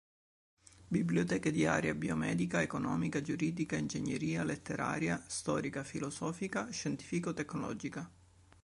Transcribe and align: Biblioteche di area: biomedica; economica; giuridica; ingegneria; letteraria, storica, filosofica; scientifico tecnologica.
Biblioteche 0.87 1.51
di 1.51 1.67
area: 1.67 1.93
biomedica; 1.93 2.63
economica; 2.63 3.21
giuridica; 3.21 3.75
ingegneria; 3.75 4.43
letteraria, 4.43 5.23
storica, 5.27 5.83
filosofica; 5.83 6.71
scientifico 6.71 7.33
tecnologica. 7.35 8.11